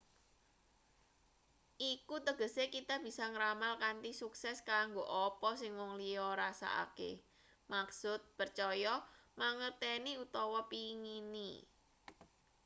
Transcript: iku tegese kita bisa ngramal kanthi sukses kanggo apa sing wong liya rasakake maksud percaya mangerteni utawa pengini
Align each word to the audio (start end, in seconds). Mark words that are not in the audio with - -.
iku 1.93 2.15
tegese 2.25 2.63
kita 2.75 2.95
bisa 3.05 3.23
ngramal 3.33 3.73
kanthi 3.83 4.11
sukses 4.21 4.57
kanggo 4.71 5.03
apa 5.27 5.49
sing 5.61 5.71
wong 5.79 5.91
liya 5.99 6.27
rasakake 6.41 7.11
maksud 7.73 8.19
percaya 8.37 8.93
mangerteni 9.39 10.11
utawa 10.25 10.59
pengini 10.71 11.51